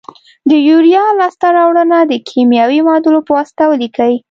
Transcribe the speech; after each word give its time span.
د 0.49 0.51
یوریا 0.69 1.05
لاس 1.19 1.35
ته 1.41 1.47
راوړنه 1.57 1.97
د 2.03 2.13
کیمیاوي 2.29 2.79
معادلو 2.85 3.19
په 3.27 3.31
واسطه 3.37 3.63
ولیکئ. 3.67 4.13